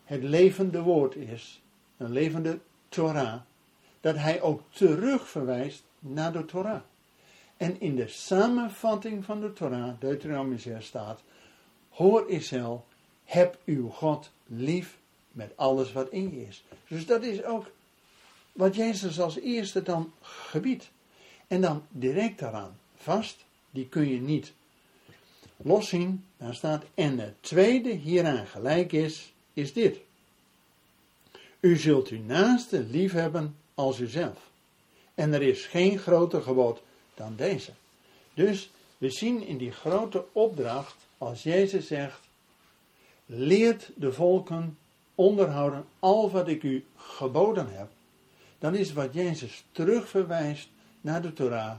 het 0.07 0.23
levende 0.23 0.83
woord 0.83 1.17
is, 1.17 1.63
een 1.97 2.13
levende 2.13 2.59
Torah, 2.89 3.41
dat 4.01 4.17
hij 4.17 4.41
ook 4.41 4.63
terugverwijst 4.69 5.83
naar 5.99 6.33
de 6.33 6.45
Torah. 6.45 6.81
En 7.57 7.81
in 7.81 7.97
de 7.97 8.09
samenvatting 8.09 9.25
van 9.25 9.41
de 9.41 9.53
Torah, 9.53 10.01
Deuteronomie 10.01 10.59
6 10.59 10.87
staat, 10.87 11.23
hoor 11.91 12.31
Israël, 12.31 12.85
heb 13.25 13.59
uw 13.65 13.89
God 13.89 14.31
lief 14.47 14.99
met 15.33 15.53
alles 15.57 15.93
wat 15.93 16.09
in 16.11 16.31
je 16.31 16.47
is. 16.47 16.65
Dus 16.89 17.07
dat 17.07 17.23
is 17.23 17.45
ook 17.45 17.71
wat 18.53 18.75
Jezus 18.75 19.21
als 19.21 19.39
eerste 19.39 19.83
dan 19.83 20.13
gebiedt. 20.21 20.91
En 21.47 21.61
dan 21.61 21.83
direct 21.89 22.39
daaraan 22.39 22.79
vast, 22.97 23.45
die 23.71 23.89
kun 23.89 24.09
je 24.09 24.21
niet 24.21 24.53
loszien. 25.57 26.25
Daar 26.37 26.55
staat, 26.55 26.85
en 26.95 27.19
het 27.19 27.35
tweede 27.41 27.91
hieraan 27.91 28.47
gelijk 28.47 28.93
is, 28.93 29.33
is 29.57 29.73
dit. 29.73 29.99
U 31.61 31.77
zult 31.77 32.09
uw 32.09 32.23
naaste 32.23 32.81
lief 32.81 33.13
hebben 33.13 33.57
als 33.75 33.99
uzelf. 33.99 34.51
En 35.15 35.33
er 35.33 35.43
is 35.43 35.67
geen 35.67 35.99
groter 35.99 36.43
gebod 36.43 36.83
dan 37.15 37.37
deze. 37.37 37.71
Dus 38.35 38.71
we 38.99 39.11
zien 39.11 39.47
in 39.47 39.57
die 39.57 39.73
grote 39.73 40.25
opdracht, 40.33 40.97
als 41.19 41.43
Jezus 41.43 41.87
zegt, 41.87 42.21
leert 43.27 43.91
de 43.95 44.13
volken 44.13 44.79
onderhouden 45.15 45.85
al 45.99 46.31
wat 46.31 46.49
ik 46.49 46.63
u 46.63 46.85
geboden 46.97 47.69
heb, 47.69 47.89
dan 48.59 48.75
is 48.75 48.93
wat 48.93 49.15
Jezus 49.15 49.65
terugverwijst 49.73 50.69
naar 51.01 51.23
de 51.23 51.33
Torah. 51.33 51.77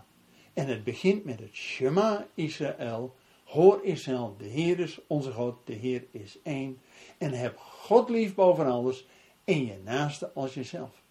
En 0.53 0.67
het 0.67 0.83
begint 0.83 1.25
met 1.25 1.39
het 1.39 1.53
Shema 1.53 2.27
Israël. 2.33 3.15
Hoor 3.43 3.83
Israël, 3.83 4.35
de 4.37 4.45
Heer 4.45 4.79
is 4.79 4.99
onze 5.07 5.31
God, 5.31 5.55
de 5.63 5.73
Heer 5.73 6.03
is 6.11 6.37
één. 6.43 6.77
En 7.17 7.33
heb 7.33 7.57
God 7.57 8.09
lief 8.09 8.35
boven 8.35 8.65
alles 8.65 9.05
en 9.43 9.65
je 9.65 9.79
naaste 9.83 10.31
als 10.33 10.53
jezelf. 10.53 11.01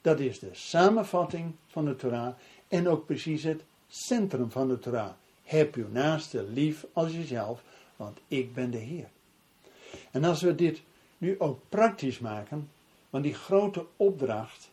Dat 0.00 0.20
is 0.20 0.38
de 0.38 0.50
samenvatting 0.52 1.54
van 1.66 1.84
de 1.84 1.96
Torah 1.96 2.34
en 2.68 2.88
ook 2.88 3.06
precies 3.06 3.42
het 3.42 3.62
centrum 3.88 4.50
van 4.50 4.68
de 4.68 4.78
Torah. 4.78 5.10
Heb 5.42 5.74
je 5.74 5.86
naaste 5.90 6.42
lief 6.42 6.86
als 6.92 7.12
jezelf, 7.12 7.62
want 7.96 8.18
ik 8.28 8.54
ben 8.54 8.70
de 8.70 8.78
Heer. 8.78 9.08
En 10.10 10.24
als 10.24 10.42
we 10.42 10.54
dit 10.54 10.82
nu 11.18 11.40
ook 11.40 11.60
praktisch 11.68 12.18
maken, 12.18 12.70
want 13.10 13.24
die 13.24 13.34
grote 13.34 13.86
opdracht 13.96 14.70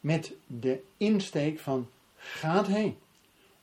met 0.00 0.32
de 0.46 0.82
insteek 0.96 1.58
van 1.58 1.88
gaat 2.16 2.66
heen, 2.66 2.96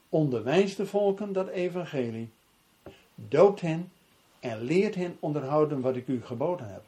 onderwijs 0.10 0.76
de 0.76 0.86
volken 0.86 1.34
dat 1.34 1.48
evangelie, 1.48 2.30
doopt 3.16 3.62
hen 3.62 3.92
en 4.44 4.62
leert 4.62 4.96
hen 4.96 5.18
onderhouden 5.20 5.82
wat 5.82 5.96
ik 5.96 6.08
u 6.08 6.22
geboden 6.24 6.70
heb. 6.70 6.84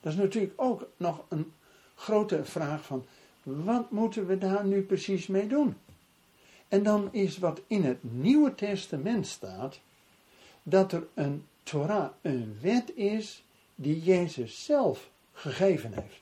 Dat 0.00 0.12
is 0.12 0.18
natuurlijk 0.18 0.52
ook 0.56 0.88
nog 0.96 1.24
een 1.28 1.52
grote 1.94 2.44
vraag 2.44 2.84
van 2.84 3.04
wat 3.42 3.90
moeten 3.90 4.26
we 4.26 4.38
daar 4.38 4.64
nu 4.64 4.82
precies 4.82 5.26
mee 5.26 5.46
doen? 5.46 5.76
En 6.68 6.82
dan 6.82 7.08
is 7.12 7.38
wat 7.38 7.60
in 7.66 7.84
het 7.84 7.98
Nieuwe 8.00 8.54
Testament 8.54 9.26
staat, 9.26 9.80
dat 10.62 10.92
er 10.92 11.06
een 11.14 11.46
Torah 11.62 12.10
een 12.22 12.58
wet 12.60 12.96
is 12.96 13.44
die 13.74 14.02
Jezus 14.02 14.64
zelf 14.64 15.10
gegeven 15.32 15.92
heeft. 15.92 16.20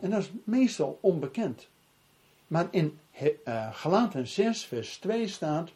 En 0.00 0.10
dat 0.10 0.20
is 0.20 0.30
meestal 0.44 0.98
onbekend. 1.00 1.68
Maar 2.46 2.68
in 2.70 2.98
uh, 3.22 3.74
Galaten 3.74 4.26
6, 4.26 4.64
vers 4.64 4.96
2 4.96 5.28
staat: 5.28 5.70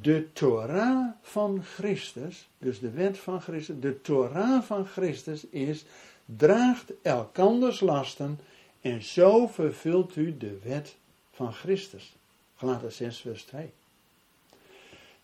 De 0.00 0.32
Torah 0.32 1.10
van 1.22 1.64
Christus, 1.64 2.48
dus 2.58 2.80
de 2.80 2.90
wet 2.90 3.18
van 3.18 3.40
Christus, 3.40 3.76
de 3.80 4.00
Torah 4.00 4.62
van 4.62 4.86
Christus 4.86 5.46
is: 5.46 5.84
draagt 6.24 6.92
elkanders 7.02 7.80
lasten 7.80 8.38
en 8.80 9.02
zo 9.02 9.46
vervult 9.46 10.16
u 10.16 10.36
de 10.36 10.58
wet 10.62 10.96
van 11.32 11.52
Christus. 11.52 12.12
Galaten 12.56 12.92
6, 12.92 13.20
vers 13.20 13.42
2. 13.42 13.70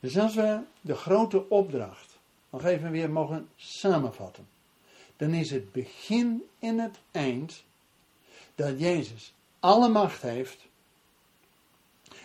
Dus 0.01 0.19
als 0.19 0.35
we 0.35 0.61
de 0.81 0.95
grote 0.95 1.49
opdracht 1.49 2.19
nog 2.51 2.65
even 2.65 2.91
weer 2.91 3.11
mogen 3.11 3.49
samenvatten, 3.57 4.49
dan 5.17 5.35
is 5.35 5.51
het 5.51 5.73
begin 5.73 6.43
en 6.59 6.79
het 6.79 6.99
eind 7.11 7.63
dat 8.55 8.81
Jezus 8.81 9.33
alle 9.61 9.89
macht 9.89 10.23
heeft 10.23 10.67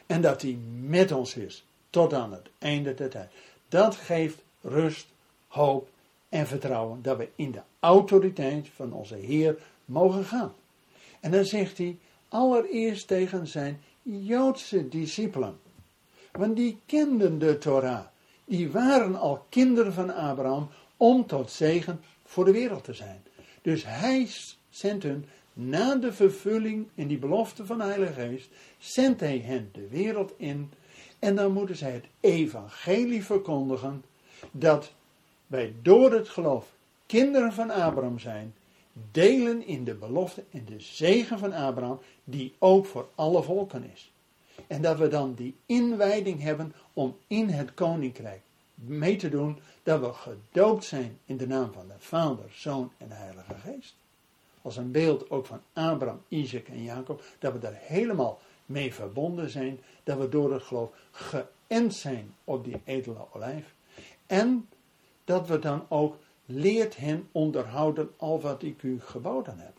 en 0.06 0.22
dat 0.22 0.42
hij 0.42 0.58
met 0.80 1.12
ons 1.12 1.36
is 1.36 1.64
tot 1.94 2.14
aan 2.14 2.32
het 2.32 2.50
einde 2.58 2.94
der 2.94 3.10
tijd. 3.10 3.32
Dat 3.70 3.96
geeft 3.96 4.44
rust, 4.62 5.08
hoop 5.48 5.90
en 6.30 6.48
vertrouwen 6.48 7.02
dat 7.02 7.18
we 7.18 7.30
in 7.36 7.52
de 7.52 7.62
autoriteit 7.80 8.70
van 8.76 8.94
onze 8.94 9.16
Heer 9.16 9.58
mogen 9.86 10.26
gaan. 10.26 10.54
En 11.20 11.32
dan 11.32 11.46
zegt 11.46 11.78
hij 11.78 11.98
allereerst 12.28 13.08
tegen 13.08 13.48
zijn 13.48 13.82
Joodse 14.02 14.90
discipelen. 14.90 15.60
Want 16.32 16.56
die 16.56 16.80
kenden 16.86 17.40
de 17.40 17.58
Torah. 17.58 18.06
Die 18.46 18.72
waren 18.72 19.16
al 19.16 19.46
kinderen 19.50 19.94
van 19.94 20.14
Abraham 20.14 20.70
om 20.98 21.26
tot 21.26 21.52
zegen 21.52 22.02
voor 22.26 22.46
de 22.46 22.52
wereld 22.52 22.84
te 22.84 22.94
zijn. 22.94 23.24
Dus 23.62 23.84
hij 23.86 24.30
zendt 24.70 25.04
hun 25.04 25.26
na 25.54 25.96
de 25.96 26.14
vervulling 26.14 26.88
in 26.96 27.08
die 27.08 27.18
belofte 27.18 27.66
van 27.66 27.78
de 27.78 27.84
Heilige 27.84 28.14
Geest, 28.14 28.50
zendt 28.78 29.20
hij 29.20 29.38
hen 29.38 29.70
de 29.72 29.88
wereld 29.88 30.34
in. 30.38 30.72
En 31.24 31.36
dan 31.36 31.51
moeten 31.51 31.75
zij 31.75 31.92
het 31.92 32.06
evangelie 32.20 33.25
verkondigen 33.25 34.03
dat 34.51 34.92
wij 35.48 35.74
door 35.82 36.12
het 36.12 36.30
geloof 36.30 36.65
kinderen 37.06 37.53
van 37.53 37.70
Abraham 37.70 38.20
zijn, 38.20 38.53
delen 39.12 39.65
in 39.65 39.84
de 39.84 39.94
belofte 39.94 40.44
en 40.51 40.65
de 40.65 40.80
zegen 40.80 41.39
van 41.39 41.53
Abraham, 41.53 42.00
die 42.24 42.53
ook 42.60 42.86
voor 42.86 43.08
alle 43.15 43.44
volken 43.44 43.92
is. 43.94 44.12
En 44.68 44.82
dat 44.82 44.98
we 44.98 45.08
dan 45.08 45.34
die 45.34 45.56
inwijding 45.65 46.42
hebben 46.42 46.74
om 46.94 47.18
in 47.27 47.50
het 47.50 47.74
koninkrijk 47.74 48.42
mee 48.75 49.15
te 49.15 49.30
doen, 49.30 49.60
dat 49.84 50.00
we 50.00 50.13
gedoopt 50.13 50.84
zijn 50.84 51.20
in 51.25 51.38
de 51.38 51.48
naam 51.48 51.72
van 51.74 51.88
de 51.88 51.94
Vader, 51.98 52.46
Zoon 52.51 52.92
en 52.98 53.12
Heilige 53.12 53.56
Geest. 53.65 53.96
Als 54.62 54.77
een 54.77 54.92
beeld 54.92 55.30
ook 55.30 55.46
van 55.46 55.62
Abraham, 55.74 56.22
Isaac 56.27 56.68
en 56.68 56.84
Jacob, 56.84 57.24
dat 57.39 57.53
we 57.53 57.60
daar 57.60 57.80
helemaal 57.82 58.39
mee 58.74 58.94
verbonden 58.94 59.50
zijn, 59.50 59.80
dat 60.03 60.18
we 60.18 60.30
door 60.30 60.53
het 60.53 60.63
geloof 60.63 60.89
geënt 61.12 61.94
zijn 61.94 62.36
op 62.44 62.63
die 62.63 62.82
edele 62.84 63.25
olijf. 63.34 63.74
En 64.27 64.70
dat 65.24 65.48
we 65.48 65.60
dan 65.60 65.86
ook 65.89 66.18
leert 66.46 66.96
hen 66.96 67.30
onderhouden 67.32 68.12
al 68.18 68.42
wat 68.42 68.63
ik 68.63 68.84
u 68.84 69.01
geboden 69.01 69.60
heb. 69.60 69.74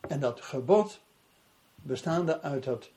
En 0.00 0.20
dat 0.20 0.40
gebod, 0.40 1.00
bestaande 1.74 2.40
uit 2.40 2.64
dat, 2.64 2.90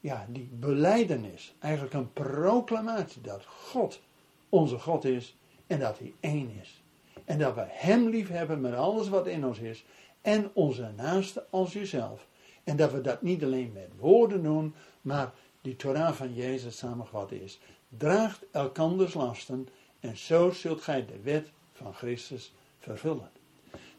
ja, 0.00 0.26
die 0.28 0.48
beleidenis, 0.52 1.54
eigenlijk 1.58 1.94
een 1.94 2.12
proclamatie 2.12 3.22
dat 3.22 3.44
God 3.44 4.00
onze 4.48 4.78
God 4.78 5.04
is 5.04 5.36
en 5.66 5.78
dat 5.78 5.98
Hij 5.98 6.14
één 6.20 6.50
is. 6.60 6.82
En 7.24 7.38
dat 7.38 7.54
we 7.54 7.64
Hem 7.66 8.08
lief 8.08 8.28
hebben 8.28 8.60
met 8.60 8.74
alles 8.74 9.08
wat 9.08 9.26
in 9.26 9.46
ons 9.46 9.58
is 9.58 9.84
en 10.20 10.50
onze 10.52 10.92
naaste 10.96 11.46
als 11.50 11.72
jezelf. 11.72 12.26
En 12.64 12.76
dat 12.76 12.92
we 12.92 13.00
dat 13.00 13.22
niet 13.22 13.44
alleen 13.44 13.72
met 13.72 13.90
woorden 13.98 14.42
doen, 14.42 14.74
maar 15.00 15.32
die 15.60 15.76
Torah 15.76 16.12
van 16.12 16.34
Jezus 16.34 16.76
samengevat 16.76 17.32
is. 17.32 17.60
Draagt 17.88 18.44
elkanders 18.50 19.14
lasten 19.14 19.68
en 20.00 20.16
zo 20.16 20.50
zult 20.50 20.82
gij 20.82 21.06
de 21.06 21.20
wet 21.22 21.50
van 21.72 21.94
Christus 21.94 22.54
vervullen. 22.78 23.30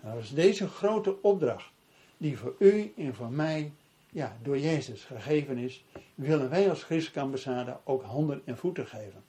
Nou, 0.01 0.15
dat 0.15 0.23
is 0.23 0.33
deze 0.33 0.67
grote 0.67 1.21
opdracht 1.21 1.71
die 2.17 2.37
voor 2.37 2.55
u 2.59 2.93
en 2.97 3.15
voor 3.15 3.31
mij 3.31 3.71
ja, 4.09 4.37
door 4.43 4.59
Jezus 4.59 5.03
gegeven 5.03 5.57
is, 5.57 5.83
willen 6.15 6.49
wij 6.49 6.69
als 6.69 6.83
christelijke 6.83 7.19
ambassade 7.19 7.77
ook 7.83 8.03
handen 8.03 8.41
en 8.45 8.57
voeten 8.57 8.87
geven. 8.87 9.23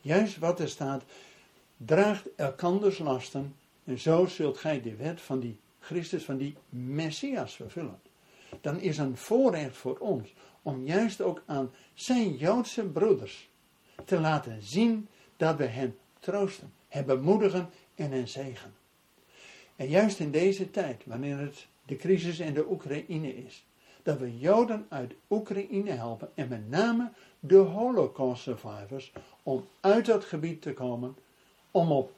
Juist 0.00 0.38
wat 0.38 0.60
er 0.60 0.68
staat, 0.68 1.04
draagt 1.76 2.28
elkanders 2.36 2.98
lasten 2.98 3.56
en 3.84 3.98
zo 3.98 4.26
zult 4.26 4.58
gij 4.58 4.80
de 4.80 4.96
wet 4.96 5.20
van 5.20 5.40
die 5.40 5.58
Christus, 5.78 6.24
van 6.24 6.36
die 6.36 6.56
Messias 6.68 7.54
vervullen. 7.54 8.00
Dan 8.60 8.80
is 8.80 8.98
een 8.98 9.16
voorrecht 9.16 9.76
voor 9.76 9.96
ons 9.98 10.34
om 10.62 10.86
juist 10.86 11.20
ook 11.20 11.42
aan 11.46 11.72
zijn 11.94 12.36
Joodse 12.36 12.84
broeders 12.84 13.48
te 14.04 14.20
laten 14.20 14.62
zien 14.62 15.08
dat 15.36 15.56
we 15.56 15.64
hen 15.64 15.96
troosten, 16.18 16.72
hen 16.88 17.06
bemoedigen 17.06 17.70
en 17.94 18.10
hen 18.10 18.28
zegen. 18.28 18.74
En 19.76 19.88
juist 19.88 20.20
in 20.20 20.30
deze 20.30 20.70
tijd, 20.70 21.02
wanneer 21.06 21.38
het 21.38 21.66
de 21.86 21.96
crisis 21.96 22.38
in 22.38 22.54
de 22.54 22.70
Oekraïne 22.70 23.36
is, 23.36 23.66
dat 24.02 24.18
we 24.18 24.38
Joden 24.38 24.86
uit 24.88 25.14
Oekraïne 25.30 25.90
helpen 25.90 26.30
en 26.34 26.48
met 26.48 26.70
name 26.70 27.10
de 27.40 27.56
Holocaust 27.56 28.42
survivors 28.42 29.12
om 29.42 29.68
uit 29.80 30.06
dat 30.06 30.24
gebied 30.24 30.62
te 30.62 30.72
komen, 30.72 31.16
om 31.70 31.92
op 31.92 32.12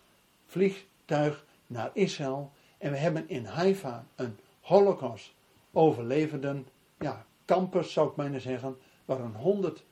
vliegtuig 0.46 1.44
naar 1.66 1.90
Israël. 1.92 2.52
En 2.78 2.90
we 2.90 2.96
hebben 2.96 3.28
in 3.28 3.44
Haifa 3.44 4.06
een 4.14 4.38
Holocaust 4.60 5.34
overlevenden, 5.76 6.66
ja, 6.98 7.24
campus 7.44 7.92
zou 7.92 8.08
ik 8.08 8.14
bijna 8.14 8.38
zeggen, 8.38 8.76
waar 9.04 9.20
een 9.20 9.34
honderd 9.34 9.84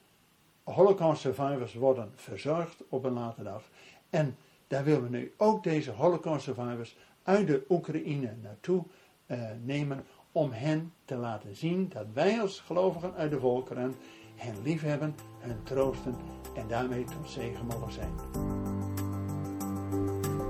Holocaust 0.63 1.21
survivors 1.21 1.75
worden 1.75 2.13
verzorgd 2.15 2.83
op 2.89 3.05
een 3.05 3.13
later 3.13 3.45
dag. 3.45 3.63
En 4.11 4.37
daar 4.67 4.85
willen 4.85 5.03
we 5.03 5.09
nu 5.09 5.33
ook 5.37 5.63
deze 5.63 5.91
Holocaust 5.91 6.45
survivors 6.45 6.97
uit 7.23 7.47
de 7.47 7.65
Oekraïne 7.69 8.35
naartoe 8.43 8.85
uh, 9.27 9.39
nemen 9.63 10.05
om 10.33 10.51
hen 10.53 10.93
te 11.05 11.17
laten 11.17 11.57
zien 11.57 11.89
dat 11.89 12.07
wij 12.13 12.41
als 12.41 12.61
gelovigen 12.61 13.15
uit 13.15 13.31
de 13.31 13.41
volkeren 13.41 13.95
hen 14.37 14.55
liefhebben, 14.63 15.15
hen 15.39 15.61
troosten 15.63 16.15
en 16.55 16.69
daarmee 16.69 17.05
tot 17.05 17.31
zegen 17.31 17.67
mogen 17.67 17.93
zijn. 17.93 18.13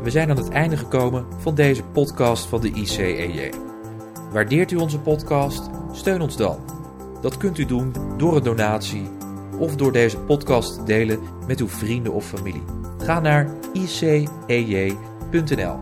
We 0.03 0.11
zijn 0.11 0.31
aan 0.31 0.37
het 0.37 0.51
einde 0.51 0.77
gekomen 0.77 1.41
van 1.41 1.55
deze 1.55 1.85
podcast 1.85 2.47
van 2.47 2.61
de 2.61 2.71
ICEJ. 2.71 3.74
Waardeert 4.35 4.71
u 4.71 4.77
onze 4.77 4.99
podcast? 4.99 5.71
Steun 5.93 6.21
ons 6.21 6.37
dan. 6.37 6.59
Dat 7.21 7.37
kunt 7.37 7.59
u 7.59 7.65
doen 7.65 7.95
door 8.17 8.37
een 8.37 8.43
donatie 8.43 9.09
of 9.59 9.77
door 9.77 9.93
deze 9.93 10.19
podcast 10.19 10.75
te 10.75 10.83
delen 10.83 11.19
met 11.47 11.61
uw 11.61 11.69
vrienden 11.69 12.13
of 12.13 12.27
familie. 12.27 12.63
Ga 12.99 13.21
naar 13.21 13.49
icej.nl. 13.73 15.77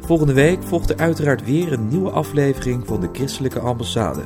Volgende 0.00 0.32
week 0.32 0.62
volgt 0.62 0.90
er 0.90 0.96
uiteraard 0.96 1.44
weer 1.44 1.72
een 1.72 1.88
nieuwe 1.88 2.10
aflevering 2.10 2.86
van 2.86 3.00
de 3.00 3.08
Christelijke 3.12 3.60
Ambassade. 3.60 4.24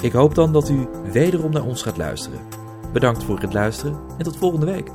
Ik 0.00 0.12
hoop 0.12 0.34
dan 0.34 0.52
dat 0.52 0.68
u 0.68 0.88
wederom 1.12 1.52
naar 1.52 1.64
ons 1.64 1.82
gaat 1.82 1.96
luisteren. 1.96 2.40
Bedankt 2.92 3.24
voor 3.24 3.40
het 3.40 3.52
luisteren 3.52 3.96
en 4.18 4.24
tot 4.24 4.36
volgende 4.36 4.66
week. 4.66 4.90